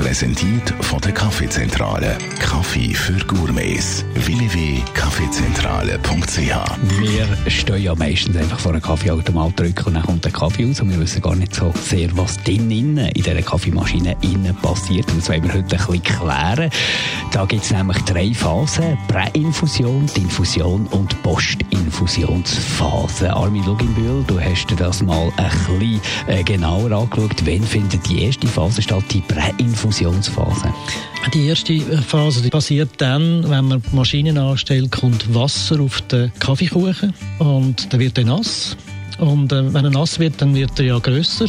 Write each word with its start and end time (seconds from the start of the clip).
Präsentiert 0.00 0.72
von 0.80 0.98
der 1.02 1.12
Kaffeezentrale. 1.12 2.16
Kaffee 2.40 2.94
für 2.94 3.22
Gourmets. 3.26 4.02
www.kaffeezentrale.ch 4.14 7.00
Wir 7.00 7.26
stehen 7.50 7.82
ja 7.82 7.94
meistens 7.94 8.38
einfach 8.38 8.58
vor 8.58 8.72
einem 8.72 8.80
Kaffeeautomat 8.80 9.60
drücken 9.60 9.88
und 9.88 9.94
dann 9.94 10.02
kommt 10.02 10.24
der 10.24 10.32
Kaffee 10.32 10.64
raus 10.64 10.80
und 10.80 10.88
wir 10.88 10.98
wissen 10.98 11.20
gar 11.20 11.36
nicht 11.36 11.54
so 11.54 11.70
sehr, 11.82 12.08
was 12.16 12.38
drinnen 12.38 12.96
in 12.96 13.12
dieser 13.12 13.42
Kaffeemaschine 13.42 14.16
innen 14.22 14.56
passiert. 14.56 15.06
Und 15.10 15.18
das 15.18 15.28
wollen 15.28 15.42
wir 15.42 15.52
heute 15.52 15.76
ein 15.76 15.86
bisschen 15.86 16.02
klären. 16.02 16.70
Da 17.32 17.44
gibt 17.44 17.64
es 17.64 17.70
nämlich 17.70 17.98
drei 18.04 18.32
Phasen. 18.32 18.96
Präinfusion, 19.06 20.06
die 20.16 20.22
Infusion 20.22 20.86
und 20.92 21.22
Postinfusionsphase. 21.22 23.34
Armin 23.34 23.66
Luginbühl, 23.66 24.24
du 24.26 24.40
hast 24.40 24.66
dir 24.66 24.76
das 24.76 25.02
mal 25.02 25.30
ein 25.36 25.50
bisschen 25.78 26.00
äh, 26.26 26.42
genauer 26.42 26.90
angeschaut. 26.90 27.36
Wann 27.44 27.64
findet 27.64 28.08
die 28.08 28.24
erste 28.24 28.46
Phase 28.46 28.80
statt, 28.80 29.04
die 29.10 29.20
Präinfusion? 29.20 29.89
Infusionsphase? 29.90 30.72
Die 31.34 31.46
erste 31.46 31.80
Phase 32.02 32.42
die 32.42 32.50
passiert 32.50 32.90
dann, 32.98 33.48
wenn 33.50 33.66
man 33.66 33.82
Maschinen 33.92 34.38
anstellt, 34.38 34.92
kommt 34.92 35.34
Wasser 35.34 35.80
auf 35.80 36.00
den 36.02 36.32
Kaffeekuchen 36.38 37.12
und 37.38 37.92
der 37.92 37.98
wird 37.98 38.16
dann 38.16 38.26
nass. 38.26 38.76
Und 39.18 39.52
äh, 39.52 39.74
wenn 39.74 39.84
er 39.84 39.90
nass 39.90 40.18
wird, 40.20 40.40
dann 40.40 40.54
wird 40.54 40.78
er 40.78 40.84
ja 40.84 40.98
grösser 40.98 41.46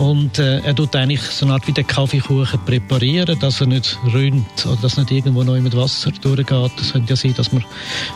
und 0.00 0.38
äh, 0.38 0.60
er 0.60 0.74
tut 0.74 0.96
eigentlich 0.96 1.20
so 1.20 1.44
eine 1.44 1.54
Art 1.54 1.66
wie 1.66 1.72
den 1.72 1.86
Kaffeekuchen 1.86 2.58
präparieren, 2.64 3.38
dass 3.38 3.60
er 3.60 3.66
nicht 3.66 3.98
rinnt 4.14 4.64
oder 4.64 4.78
dass 4.80 4.96
nicht 4.96 5.10
irgendwo 5.10 5.44
noch 5.44 5.60
mit 5.60 5.76
Wasser 5.76 6.10
durchgeht. 6.10 6.72
Das 6.78 6.92
könnte 6.92 7.10
ja 7.10 7.16
sein, 7.16 7.34
dass 7.34 7.52
man 7.52 7.62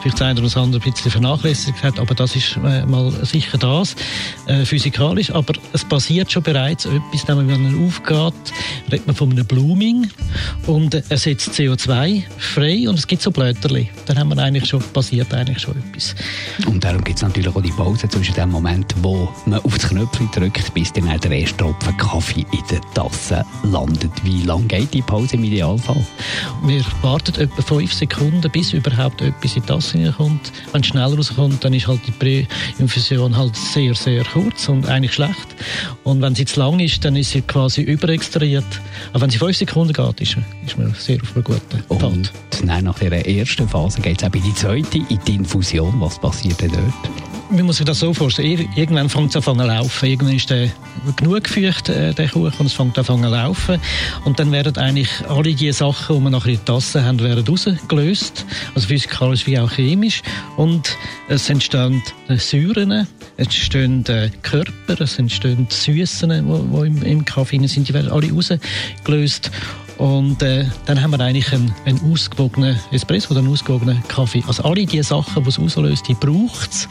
vielleicht 0.01 0.19
das 0.19 0.23
eine 0.23 0.41
oder 0.41 0.49
das 0.49 0.57
andere 0.57 0.83
ein 0.83 0.93
bisschen 0.93 1.11
vernachlässigt 1.11 1.83
hat, 1.83 1.99
aber 1.99 2.15
das 2.15 2.37
ist 2.37 2.57
äh, 2.57 2.87
mal 2.87 3.13
sicher 3.27 3.59
das, 3.59 3.97
äh, 4.47 4.65
physikalisch. 4.65 5.31
Aber 5.31 5.53
es 5.75 5.85
passiert 5.85 6.33
schon 6.33 6.43
bereits 6.43 6.87
etwas, 6.87 7.29
wenn 7.29 7.51
er 7.51 7.87
aufgeht, 7.87 8.53
redet 8.91 9.07
man 9.07 9.15
von 9.15 9.31
einem 9.31 9.45
Blooming 9.45 10.09
und 10.67 10.95
er 10.95 11.19
setzt 11.19 11.51
CO2 11.51 12.23
frei 12.39 12.89
und 12.89 12.99
es 12.99 13.07
gibt 13.07 13.21
so 13.21 13.31
Blätterli. 13.31 13.91
Dann 14.07 14.19
haben 14.19 14.31
wir 14.31 14.39
eigentlich 14.39 14.67
schon, 14.67 14.81
passiert 14.81 15.35
eigentlich 15.35 15.61
schon 15.61 15.75
etwas. 15.77 16.15
Und 16.67 16.83
darum 16.83 17.05
gibt 17.05 17.19
es 17.19 17.23
natürlich 17.23 17.55
auch 17.55 17.61
die 17.61 17.73
Pause 17.73 18.09
zwischen 18.09 18.35
dem 18.35 18.51
Moment, 18.51 18.95
wo 19.03 19.29
man 19.45 19.61
auf 19.61 19.77
das 19.77 19.91
Knöpfchen 19.91 20.31
drückt, 20.35 20.73
bis 20.73 20.91
dann 20.91 21.05
der 21.21 21.31
erste 21.31 21.74
Tropfen 21.75 21.97
Kaffee 21.97 22.47
in 22.53 22.63
der 22.71 22.81
Tasse 22.95 23.45
landet. 23.63 24.13
Wie 24.23 24.43
lange 24.43 24.65
geht 24.65 24.95
die 24.95 25.03
Pause 25.03 25.37
im 25.37 25.45
Idealfall? 25.45 26.05
Wir 26.65 26.85
warten 27.03 27.35
etwa 27.41 27.63
fünf 27.63 27.93
Sekunden, 27.93 28.51
bis 28.51 28.73
überhaupt 28.73 29.21
etwas 29.21 29.57
in 29.57 29.63
die 29.63 29.69
Tasse 29.69 30.15
kommt. 30.17 30.53
Wenn 30.73 30.81
es 30.81 30.87
schnell 30.87 31.15
rauskommt, 31.15 31.65
dann 31.65 31.75
ist 31.75 31.87
halt 31.87 32.01
die 32.07 32.47
Präinfusion 32.79 33.37
halt 33.37 33.57
sehr, 33.57 33.95
sehr 33.95 34.25
kurz 34.25 34.69
und 34.69 34.87
eigentlich 34.87 35.15
schlecht. 35.15 35.47
Und 36.05 36.23
wenn 36.23 36.35
sie 36.35 36.45
zu 36.45 36.61
lang 36.61 36.81
ist, 36.81 37.05
dann 37.05 37.17
ist 37.17 37.31
sie 37.31 37.43
quasi 37.43 37.83
überextrahiert. 37.83 38.81
Aber 39.13 39.23
wenn 39.23 39.31
sie 39.31 39.39
fünf 39.39 39.57
Sekunden 39.57 39.93
geht, 39.93 40.21
ist, 40.21 40.37
ist 40.67 40.79
man 40.79 40.95
sehr 40.95 41.21
auf 41.23 41.35
einer 41.35 41.43
guten 41.43 41.83
Fahrt. 41.89 42.03
Und 42.03 42.33
nach 42.83 42.99
dieser 42.99 43.27
ersten 43.27 43.69
Phase 43.69 44.01
geht 44.01 44.23
es 44.23 44.29
auch 44.29 44.35
in 44.35 44.43
die 44.43 44.55
zweite, 44.55 44.99
in 44.99 45.19
die 45.27 45.35
Infusion. 45.35 45.95
Was 46.01 46.19
passiert 46.19 46.61
denn 46.61 46.73
dort? 46.73 47.34
Man 47.57 47.67
muss 47.67 47.77
sich 47.77 47.87
das 47.87 48.01
so 48.01 48.13
vorstellen, 48.13 48.69
irgendwann 48.75 49.09
fängt 49.09 49.35
es 49.35 49.49
an 49.49 49.59
zu 49.59 49.65
laufen. 49.65 50.07
Irgendwann 50.07 50.37
ist 50.37 50.51
der 50.51 50.71
genug 51.17 51.45
gefeucht, 51.45 51.89
äh, 51.89 52.13
der 52.13 52.29
Kuchen, 52.29 52.53
und 52.59 52.67
es 52.67 52.73
fängt 52.73 52.99
an 52.99 53.05
zu 53.05 53.17
laufen. 53.17 53.81
Und 54.25 54.39
dann 54.39 54.51
werden 54.51 54.77
eigentlich 54.77 55.09
alle 55.29 55.55
die 55.55 55.73
Sachen, 55.73 56.19
die 56.19 56.23
wir 56.23 56.31
nachher 56.31 56.53
in 56.53 56.57
der 56.57 56.65
Tasse 56.65 57.05
haben, 57.05 57.21
werden 57.21 57.47
rausgelöst. 57.47 58.45
Also 58.75 58.89
physikalisch 58.89 59.47
wie 59.47 59.59
auch 59.59 59.71
chemisch. 59.71 60.23
Und 60.57 60.97
es 61.29 61.49
entstehen 61.49 62.03
Säuren, 62.29 62.91
es 62.91 63.07
entstehen 63.37 64.05
Körper, 64.43 65.01
es 65.01 65.19
entstehen 65.19 65.67
Süßen, 65.71 66.31
die 66.31 66.87
im, 66.87 67.03
im 67.03 67.25
Kaffee 67.25 67.65
sind. 67.67 67.89
Die 67.89 67.95
werden 67.95 68.11
alle 68.11 68.33
rausgelöst. 68.33 69.51
Und 69.99 70.43
äh, 70.43 70.67
dann 70.87 71.01
haben 71.01 71.13
wir 71.13 71.21
eigentlich 71.21 71.53
einen, 71.53 71.73
einen 71.85 72.01
ausgewogenen 72.13 72.79
Espresso 72.91 73.31
oder 73.31 73.41
einen 73.41 73.51
ausgewogenen 73.51 74.03
Kaffee. 74.09 74.43
Also 74.47 74.65
alle 74.65 74.87
die 74.87 75.03
Sachen, 75.03 75.43
die 75.43 75.49
es 75.49 75.59
auslöst, 75.59 76.09
die 76.09 76.15
braucht 76.15 76.73
es 76.73 76.89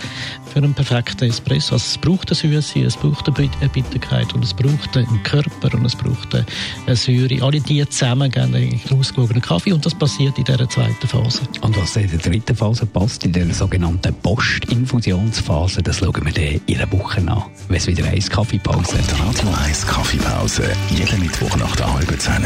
für 0.51 0.59
einen 0.59 0.73
perfekten 0.73 1.29
Espresso. 1.29 1.75
Also 1.75 1.85
es 1.85 1.97
braucht 1.97 2.29
eine 2.29 2.35
Süße, 2.35 2.79
es 2.81 2.95
braucht 2.95 3.27
eine 3.27 3.69
Bitterkeit 3.69 4.33
und 4.33 4.43
es 4.43 4.53
braucht 4.53 4.95
einen 4.95 5.23
Körper 5.23 5.73
und 5.73 5.85
es 5.85 5.95
braucht 5.95 6.35
eine 6.35 6.95
Säure. 6.95 7.43
Alle 7.43 7.59
die 7.59 7.87
zusammen 7.89 8.31
geben 8.31 8.55
einen 8.55 8.79
ausgewogenen 8.91 9.41
Kaffee 9.41 9.73
und 9.73 9.85
das 9.85 9.95
passiert 9.95 10.37
in 10.37 10.45
dieser 10.45 10.69
zweiten 10.69 11.07
Phase. 11.07 11.41
Und 11.61 11.75
was 11.77 11.95
in 11.95 12.09
der 12.09 12.19
dritten 12.19 12.55
Phase 12.55 12.85
passt, 12.85 13.25
in 13.25 13.33
der 13.33 13.53
sogenannten 13.53 14.13
Postinfusionsphase, 14.15 15.81
das 15.81 15.97
schauen 15.97 16.25
wir 16.25 16.33
dann 16.33 16.61
in 16.65 16.77
einer 16.77 16.91
Woche 16.91 17.21
an, 17.21 17.43
wenn 17.67 17.77
es 17.77 17.87
wieder 17.87 18.05
eine 18.05 18.19
Kaffeepause. 18.19 18.97
Die 18.97 19.21
Radio 19.21 19.49
1 19.65 19.87
Kaffeepause, 19.87 20.63
jeden 20.89 21.19
Mittwoch 21.19 21.55
nach 21.57 21.75
der 21.75 21.93
halben 21.93 22.19
Zehn, 22.19 22.45